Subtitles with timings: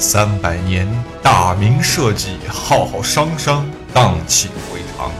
[0.00, 0.86] 三百年，
[1.20, 5.10] 大明社稷浩浩汤汤，荡气回肠。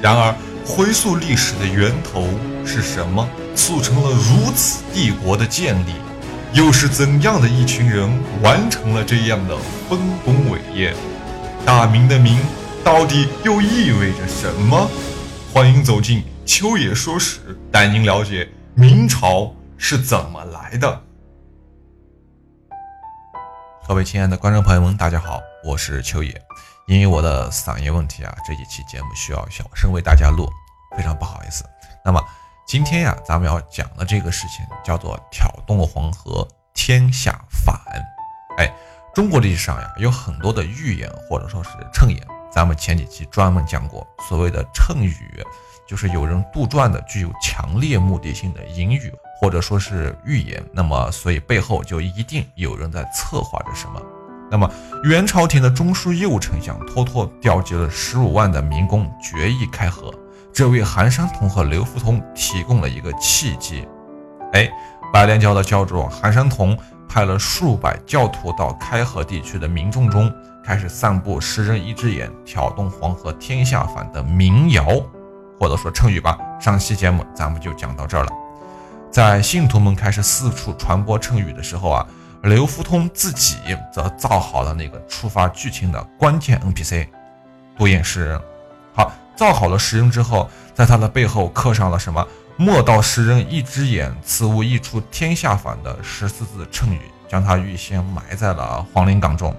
[0.00, 0.32] 然而，
[0.64, 2.28] 回溯历史的源头
[2.64, 3.28] 是什么？
[3.56, 5.94] 促成了如此帝国的建立？
[6.52, 8.08] 又是怎样的一群人
[8.40, 9.56] 完成了这样的
[9.88, 10.94] 丰功伟业？
[11.66, 12.38] 大明的“明”
[12.84, 14.88] 到底又意味着什么？
[15.52, 21.02] 欢迎走进秋野说史，带您了解明朝是怎么来的。
[23.90, 26.40] 各位亲爱的观众朋友们，大家好，我是秋野。
[26.86, 30.48] 因为我的嗓音问题啊，这几期节目需要小声为大家录，
[30.96, 31.64] 非常不好意思。
[32.04, 32.24] 那么
[32.68, 37.76] 今天呀，咱们要讲的这个事情叫做挑动黄河，天下反。
[38.58, 38.72] 哎，
[39.12, 44.06] 中国历史上呀，有很多的预言或者说是谶言，咱们前几期专门讲过。
[44.28, 45.44] 所谓的谶语，
[45.84, 49.12] 就是有人杜撰的具有强烈目的性的隐语。
[49.40, 54.02] 或者说是预言，那么所以背后就一定有人在策划着什么。
[54.50, 54.70] 那么
[55.04, 60.12] 元朝廷的中枢右丞相托托调集了十五万的民工，决意开河，
[60.52, 63.86] 这为韩山童和刘福通提供了一个契机。
[64.52, 64.68] 哎，
[65.10, 66.76] 白莲教的教主韩山童
[67.08, 70.30] 派了数百教徒到开河地区的民众中，
[70.62, 74.84] 开始散布“十人一只眼，挑动黄河天下反”的民谣，
[75.58, 76.36] 或者说谶语吧。
[76.60, 78.30] 上期节目咱们就讲到这儿了。
[79.10, 82.06] 在信徒们开始四处传播谶语的时候啊，
[82.44, 83.56] 刘福通自己
[83.92, 87.08] 则造好了那个触发剧情的关键 NPC，
[87.76, 88.40] 独眼诗人。
[88.94, 92.24] 好，造好了诗人之后，在他的背后刻上了什么
[92.56, 99.52] “莫道诗人一只眼，此物一出天下反”的十四字谶语，将他预先埋在了黄陵岗中。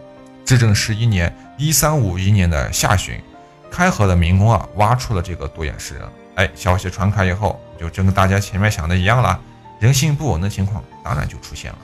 [0.46, 3.22] 至正十一年（一三五一年）的下旬，
[3.70, 6.04] 开河的民工啊，挖出了这个独眼诗人。
[6.36, 7.60] 哎，消息传开以后。
[7.82, 9.40] 就真跟大家前面想的一样了，
[9.80, 11.78] 人心不稳的情况当然就出现了。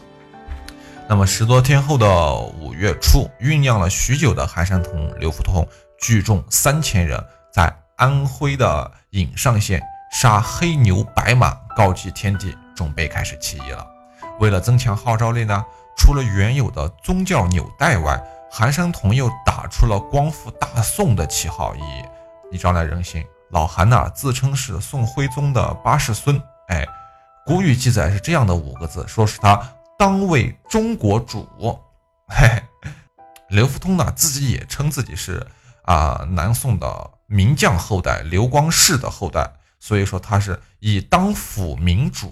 [1.10, 5.68] 那么十多天后的五月初，酝酿了许久的韩山童、刘福通
[6.00, 9.82] 聚众三千人，在安徽的颍上县
[10.12, 13.88] 杀黑牛白马，告祭天地，准备开始起义了。
[14.40, 15.66] 为了增强号召力呢，
[15.98, 18.22] 除了原有的宗教纽带外，
[18.52, 23.26] 韩山童又打出了光复大宋的旗号，以以招来人心。
[23.50, 26.42] 老韩呐，自称是宋徽宗的八世孙。
[26.68, 26.86] 哎，
[27.46, 29.58] 古语记载是这样的五个字，说是他
[29.98, 31.48] 当为中国主。
[32.28, 32.62] 嘿，
[33.50, 35.48] 刘福通呢，自己也称自己是
[35.84, 42.30] 啊南宋的名将后代，刘光世的后代，所以说他是以当辅民主。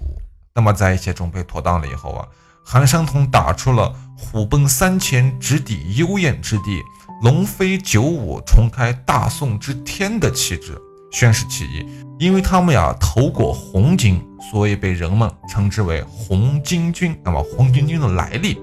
[0.53, 2.28] 那么在一切准备妥当了以后啊，
[2.66, 6.82] 韩山童打出了虎奔三千，直抵幽燕之地，
[7.24, 10.78] 龙飞九五，重开大宋之天的旗帜。
[11.12, 11.86] 宣誓起义，
[12.20, 14.20] 因为他们呀投过红巾，
[14.52, 17.18] 所以被人们称之为红巾军。
[17.24, 18.56] 那么红巾军的来历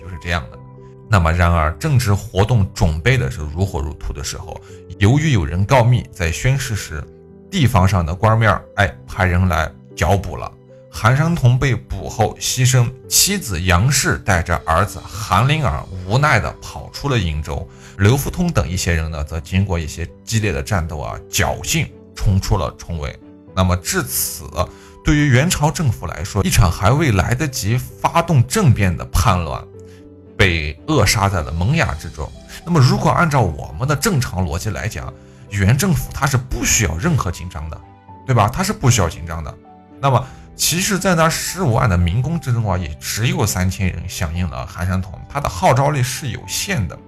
[0.00, 0.58] 就是这样的。
[1.08, 4.60] 那么然而正值活动准备的是如火如荼的时候，
[4.98, 7.02] 由于有人告密，在宣誓时，
[7.50, 10.50] 地方上的官面哎派人来剿捕了
[10.98, 17.68] 韩山童，被捕后牺牲，妻子杨氏带着儿子韩林儿无奈的跑出了瀛州。
[17.98, 23.14] 刘福通等一些人呢，则经过一些激烈的战斗啊，侥幸冲出了重围。
[23.54, 24.46] 那么至此，
[25.04, 29.62] 对于元朝政府来说，一场还未来得及发动政变的叛乱，
[30.34, 32.26] 被扼杀在了萌芽之中。
[32.64, 35.12] 那么，如果按照我们的正常逻辑来讲，
[35.50, 37.78] 元政府他是不需要任何紧张的，
[38.26, 38.48] 对吧？
[38.48, 39.54] 他是不需要紧张的。
[40.00, 46.98] 那么，其实，在那十五万的民工之中啊，也只有三千人响应了韩山童，他的号召力是有限的。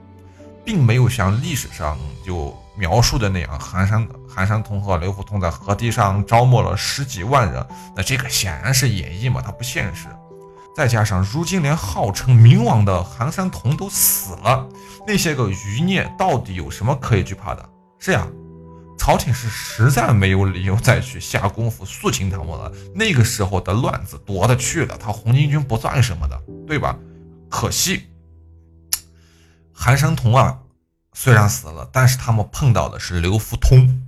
[0.64, 7.66] 并没有像历史上就描述的那样，韩山韩山童和刘福通在河堤上招募了十几万人，
[7.96, 10.08] 那这个显然是演绎嘛，它不现实。
[10.76, 14.68] 再加上如今连号称明王的韩山童都死了，
[15.06, 17.66] 那些个余孽到底有什么可以惧怕的？
[17.98, 18.26] 是呀，
[18.98, 22.70] 朝廷是实在没有理由再去下功夫肃清他们了。
[22.94, 26.98] 那个时候的乱子多的去了，他红巾军不算什么的，对吧？
[27.48, 28.02] 可惜。
[29.72, 30.58] 韩山童啊，
[31.14, 34.02] 虽然死了，但是他们碰到的是刘福通。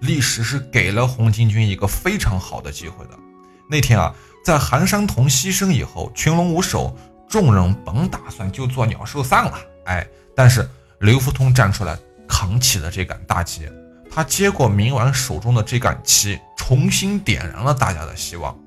[0.00, 3.18] 历史是给了红巾军一个非常好的机会的。
[3.68, 4.14] 那天啊，
[4.44, 6.96] 在韩山童牺牲以后，群龙无首，
[7.28, 9.58] 众人本打算就做鸟兽散了。
[9.86, 10.66] 哎，但是
[11.00, 11.98] 刘福通站出来
[12.28, 13.68] 扛起了这杆大旗，
[14.16, 18.58] 他接过明王手中的这杆旗，重新点燃了大家的希望。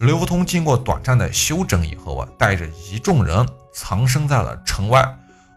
[0.00, 5.08] 刘福通经过短暂的休整以后啊，带着一众人藏身在了城外。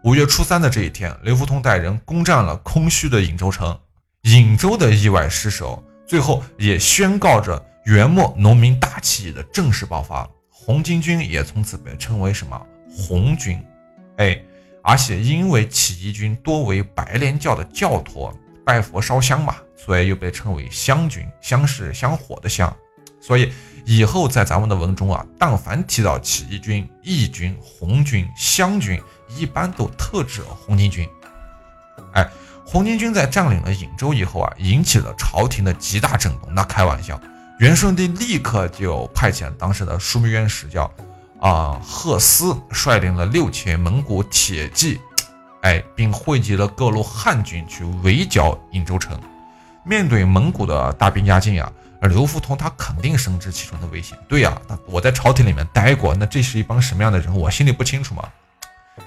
[0.04, 3.76] 五月初三的这一天，刘福通带人攻占了空虚的颍州城。
[4.22, 10.30] 颍州的意外失守，最后也宣告着元末农民大起义的正式爆发。
[10.48, 12.62] 红巾军也从此被称为什么
[12.96, 13.60] 红军？
[14.18, 14.40] 哎，
[14.84, 18.32] 而且因为起义军多为白莲教的教徒，
[18.66, 21.28] 拜佛烧香嘛，所以又被称为香军。
[21.42, 22.74] 香是香火的香，
[23.20, 23.52] 所以
[23.86, 31.08] 以后在咱们的文中啊，但凡提到起义军、义军、红军、湘军，一般都特指红巾军。
[32.14, 32.30] 哎，
[32.66, 36.54] 红巾军在占领了颍州以后啊，引起了朝廷的极大震动。
[36.54, 37.20] 那开玩笑，
[37.60, 40.90] 元顺帝立刻就派遣当时的枢密院使叫
[41.42, 45.00] 啊贺思，率领了六千蒙古铁骑，
[45.64, 49.20] 哎，并汇集了各路汉军去围剿颍州城。
[49.84, 51.72] 面对蒙古的大兵压境啊，
[52.02, 54.18] 刘福通他肯定深知其中的危险。
[54.28, 58.24] 对呀，我在朝廷里面待过，那这是一帮什么样的人，我心里不清楚吗？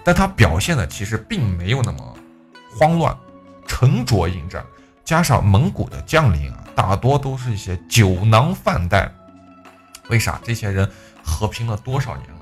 [0.04, 2.16] 但他表现的其实并没有那么。
[2.78, 3.16] 慌乱，
[3.66, 4.62] 沉着应战，
[5.02, 9.10] 加上蒙古的将领啊，大多都是一些酒囊饭袋。
[10.08, 10.38] 为啥？
[10.44, 10.90] 这些人
[11.22, 12.35] 和平了多少年？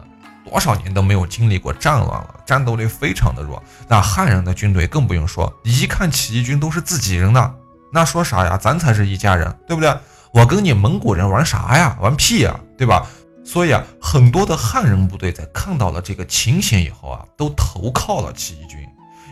[0.44, 3.62] 多少年都没有经历过战乱了，战斗力非常的弱。
[3.88, 7.54] 那汉人的军队更不用说，一看起义军都是自己人呢，
[7.92, 8.56] 那说啥呀？
[8.56, 9.96] 咱才是一家人，对不对？
[10.32, 11.96] 我跟你蒙古人玩啥呀？
[12.00, 13.06] 玩屁呀，对吧？
[13.44, 18.80] 所以啊，很多的汉人部队在看到了这个情形以后啊，都投靠了起义军。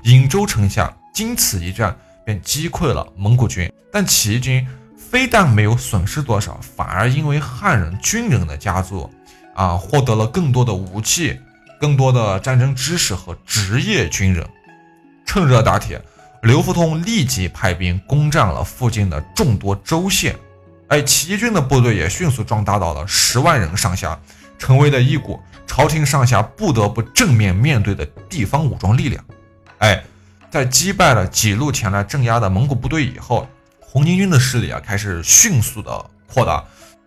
[0.05, 4.67] 颍州城下经此一战便击溃了蒙古军，但起义军
[4.97, 9.11] 非但没有损失多少，反而因为汉人军人的加入，
[9.55, 11.41] 啊，获得了更多的武器、
[11.81, 14.47] 更多的战争知识和职业军人。
[15.25, 16.03] 趁热打铁，
[16.43, 20.37] 刘福通立即派兵攻占了附近的众多州县，
[20.89, 24.19] 哎，起义军的部队也迅速壮大到了十万人上下，
[24.59, 29.25] 成为了一股朝廷上下不得不正面面对的地方武装力量。
[29.79, 30.03] 哎，
[30.51, 33.49] 在击败了几路前来镇压的蒙古部队以后，
[33.81, 36.63] 红巾军的势力啊开始迅速的扩大，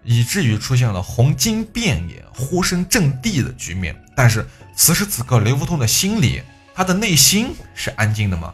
[0.06, 3.94] 以至于出现了红巾遍野、呼声震地的局面。
[4.16, 6.42] 但是此时此刻，雷福通的心里，
[6.74, 8.54] 他的内心是安静的吗？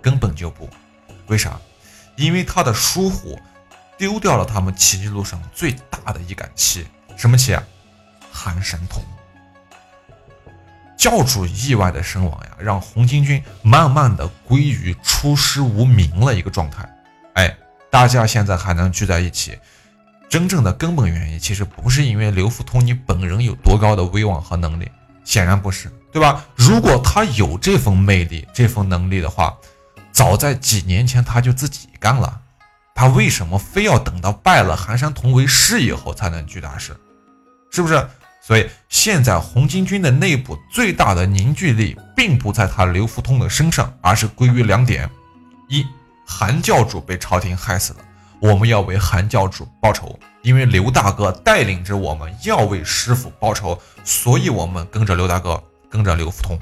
[0.00, 0.70] 根本就不。
[1.26, 1.58] 为啥？
[2.16, 3.38] 因为他的疏忽，
[3.96, 6.86] 丢掉了他们起义路上最大的一杆旗。
[7.16, 7.62] 什么旗啊？
[8.30, 9.02] 韩神童。
[10.96, 16.88] 教主意外的身亡呀，让红巾军慢慢的归于出师无名了一个状态。
[17.34, 17.56] 哎，
[17.90, 19.58] 大家现在还能聚在一起，
[20.32, 24.90] 真正的根本原因其实不是因为刘福通你本人有多高的威望和能力，
[25.24, 26.42] 显然不是，对吧？
[26.56, 29.54] 如果他有这份魅力、这份能力的话，
[30.10, 32.40] 早在几年前他就自己干了。
[32.94, 36.96] 他为什么非要等到拜了韩山童为师以后才能聚大事？
[37.70, 38.08] 是不是？
[38.40, 45.10] 所以现在红巾军的内部最大的凝聚力，并不在他刘福通的身上，而是归于两点：
[45.68, 45.84] 一，
[46.26, 47.98] 韩教主被朝廷害死了，
[48.42, 56.58] 我们要为韩教主报仇，因为刘大哥带领着我们要为师傅报仇，所以我们跟着刘大哥，跟着刘福通，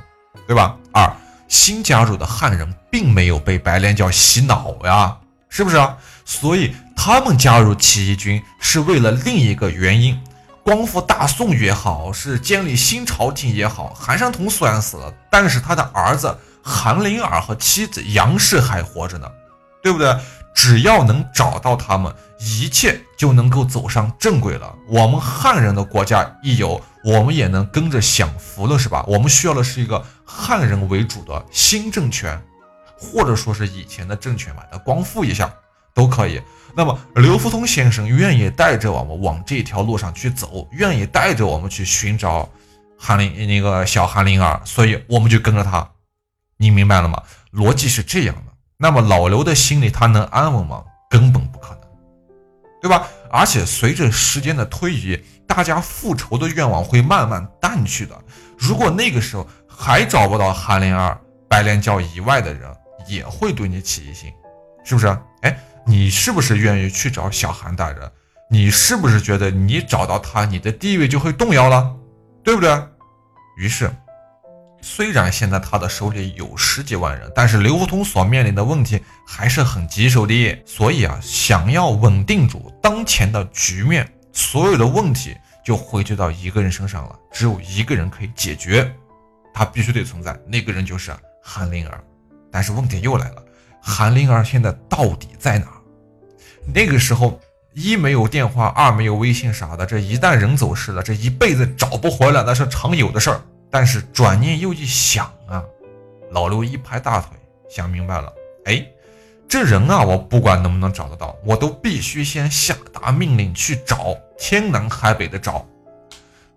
[0.47, 0.77] 对吧？
[0.93, 1.11] 二，
[1.49, 5.17] 新加入的汉人并没有被白莲教洗脑呀，
[5.49, 5.97] 是不是啊？
[6.27, 10.21] 所以他们加入起义军是为了另一个原因。
[10.63, 19.27] 光复大宋也好，是建立新朝廷也好，韩山童虽然死了，但是他的儿子韩林儿和妻子杨氏还活着呢，
[19.83, 20.15] 对不对？
[20.55, 24.75] 只要能找到他们，一切就能够走上正轨了。
[24.89, 29.05] 我们汉人的国家一有，我们也能跟着享福了，是吧？
[29.07, 32.41] 我们需要的是一个汉人为主的新政权，
[32.99, 35.53] 或者说是以前的政权把它光复一下
[35.95, 36.41] 都可以。
[36.75, 42.49] 那么刘福通先生愿意带着我们往这条路上去走，愿意带着我们去寻找
[42.99, 45.89] 韩林那个小韩林儿，所以我们就跟着他。
[46.59, 47.23] 你明白了吗？
[47.53, 48.50] 逻辑是这样的。
[48.81, 50.83] 那么老刘的心里他能安稳吗？
[51.11, 51.81] 根本不可能，
[52.81, 53.07] 对吧？
[53.31, 58.19] 而且随着时间的推移，大家复仇的愿望会慢慢淡去的。
[58.57, 62.75] 如果那个时候还找不到韩林儿、白莲教以外的人，
[63.07, 64.33] 也会对你起疑心，
[64.85, 65.07] 是不是？
[65.43, 65.57] 哎。
[65.87, 68.09] 你是不是愿意去找小韩大人？
[68.51, 71.97] 你是不是觉得你找到他，你的地位就会动摇了，
[72.45, 72.71] 对不对？
[73.57, 73.91] 于是，
[74.83, 80.63] 虽然现在他的手里有十几万人，但是刘福通所面临的问题还是很棘手的。
[80.65, 87.19] 所以啊，想要稳定住当前的局面，所有的问题就汇聚到一个人身上了。
[87.31, 88.91] 只有一个人可以解决，
[89.53, 92.03] 他必须得存在，那个人就是韩灵儿。
[92.51, 93.45] 但是问题又来了。
[93.83, 95.67] 韩灵儿现在到底在哪？
[96.75, 97.41] 那个时候
[97.75, 103.41] 一没有电话，二没有微信啥的，这一旦人走失了，这一辈子找不回来那是常有的事儿。
[103.71, 105.63] 但是转念又一想啊，
[106.31, 107.31] 老刘一拍大腿，
[107.69, 108.33] 想明白了，
[108.65, 108.85] 哎，
[109.49, 115.67] 这人啊，我不管能不能找得到，我都必须先下达命令去找，天南海北的找，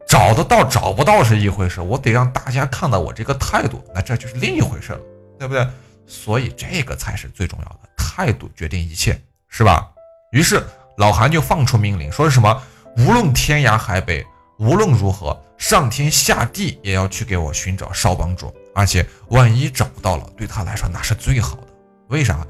[0.08, 5.00] 找得到找不到是一回事，我得让大家看到我这个态度，那这就是另一回事了，
[5.38, 5.67] 对不对？
[6.05, 9.89] 所以这个才是最重要的，态度决定一切，是吧？
[10.32, 10.62] 于是
[10.98, 12.62] 老韩就放出命令，说什么？
[12.98, 14.25] 无论天涯海北，
[14.57, 21.67] 无论如何，上天下地也要去给我寻找少帮主，而且万一找到了，对他来说那是最好的。
[22.07, 22.45] 为啥？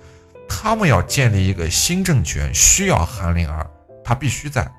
[0.48, 3.66] 他们要建立一个新政权，需要韩灵儿，
[4.04, 4.70] 他必须在。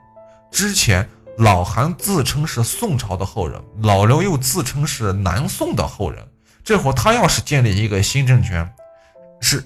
[0.50, 6.24] 之前老韩自称是宋朝的后人，老刘又自称是南宋的后人。
[6.62, 8.70] 这会儿他要是建立一个新政权，
[9.40, 9.64] 是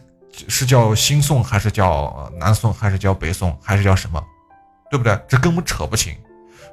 [0.49, 4.23] 是叫新宋还是叫南宋还是叫北宋还是叫什么？
[4.91, 5.21] 对不对？
[5.29, 6.17] 这根本扯不清。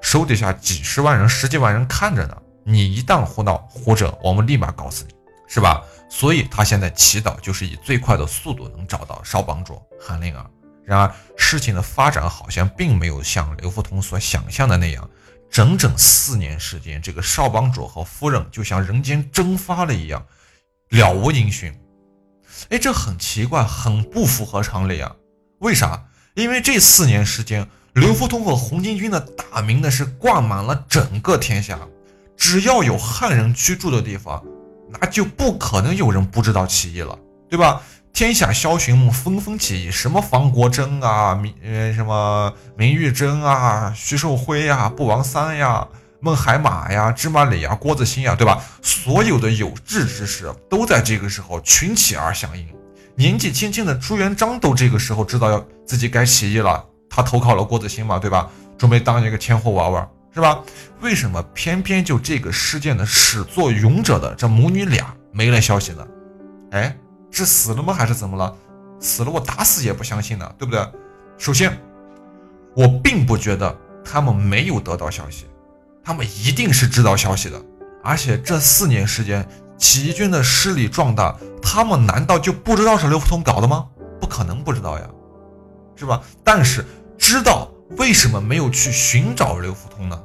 [0.05, 5.15] 手底下几十万人、十几万人看着呢，你一旦胡闹胡整，我们立马搞死你，
[5.47, 5.83] 是吧？
[6.12, 10.45] 所以他现在祈祷就是以最快的速度能找到少帮主韩灵儿。
[10.83, 15.09] 然而事情的发展好像并没有像刘福通所想象的那样。
[15.50, 20.24] 整整四年时间，这个少帮主和夫人就像人间蒸发了一样，
[20.89, 21.75] 了无音讯。
[22.69, 25.15] 哎，这很奇怪，很不符合常理啊！
[25.62, 26.05] 为啥？
[26.35, 31.80] 因为这四年时间，刘福通和红巾军的大名呢是挂满了整个天下，
[32.36, 34.44] 只要有汉人居住的地方，
[34.90, 37.18] 那就不可能有人不知道起义了，
[37.50, 37.82] 对吧？
[38.12, 45.88] 天下枭雄们纷纷起义，什么方国珍啊，明呃什么明玉珍啊，徐寿辉呀，不王三呀，
[46.20, 48.62] 孟海马呀，芝麻李呀，郭子兴呀，对吧？
[48.82, 52.68] 所有的有志之士都在这个时候群起而响应。
[53.16, 56.84] 年纪轻轻的朱元璋都这个时候知道要自己该起义了，
[57.15, 58.50] 他投靠了郭子兴嘛，对吧？
[58.77, 60.60] 准备当一个千户娃娃，是吧？
[61.00, 66.05] 为什么偏偏就这个事件的始作俑者的这母女俩没了消息呢？
[66.72, 66.98] 哎？
[67.31, 67.93] 是死了吗？
[67.93, 68.53] 还是怎么了？
[69.00, 70.86] 死了，我打死也不相信呢，对不对？
[71.38, 71.77] 首先，
[72.75, 75.45] 我并不觉得他们没有得到消息，
[76.03, 77.62] 他们一定是知道消息的。
[78.03, 83.88] 而且这四年时间，起义军的势力壮大，他们难道就不知道是刘福通搞的吗？
[84.19, 85.05] 不可能不知道呀，
[85.95, 86.22] 是吧？
[86.43, 86.86] 但是
[87.17, 90.24] 知道为什么没有去寻找刘福通呢？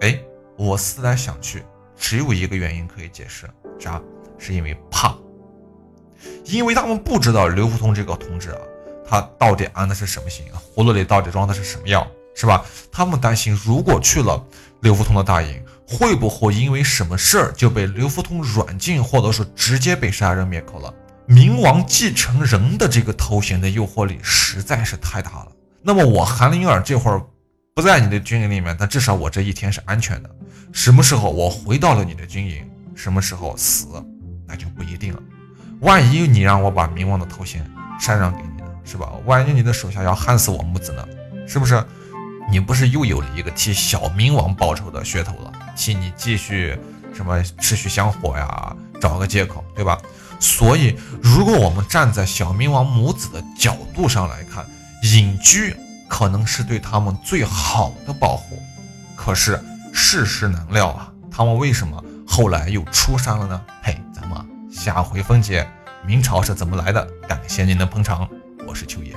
[0.00, 0.18] 哎，
[0.56, 1.64] 我思来想去，
[1.96, 4.00] 只有一个原因可以解释，啥？
[4.38, 5.16] 是因为怕。
[6.44, 8.58] 因为他们不知道刘福通这个同志啊，
[9.08, 12.64] 他到底安的是什么心，葫芦里到底装的是什么药，是吧？
[12.92, 14.44] 他们担心，如果去了
[14.80, 20.92] 刘福通的大营，会不会因为什么事儿就被刘福通软禁，或者说直接被杀人灭口了？
[21.26, 25.48] 明王继承人的这个头衔的诱惑力实在是太大了。
[25.86, 27.22] 那么我韩灵儿这会儿
[27.72, 30.28] 不在你的军营里面，但至少我这一天是安全的。
[30.72, 33.86] 什么时候我回到了你的军营，什么时候死，
[34.48, 35.22] 那就不一定了。
[35.82, 37.64] 万一你让我把冥王的头衔
[38.00, 39.12] 禅让给你呢，是吧？
[39.26, 41.06] 万一你的手下要害死我母子呢，
[41.46, 41.80] 是不是？
[42.50, 45.52] 你不是又有了一个替小冥王报仇的噱头了？
[45.76, 46.76] 替你继续
[47.14, 49.96] 什么持续香火呀，找个借口，对吧？
[50.40, 54.66] 所以，如果我们站在小冥王母子的角度上来看，
[55.14, 55.76] 隐居
[56.08, 58.60] 可能是对他们最好的保护。
[59.14, 63.60] 可是世事难料啊，他们为什么后来又出山了呢？
[63.82, 64.36] 嘿，咱们。
[64.70, 65.66] 下回分解
[66.06, 67.06] 明朝是怎么来的？
[67.26, 68.28] 感谢您的捧场，
[68.66, 69.15] 我是秋叶。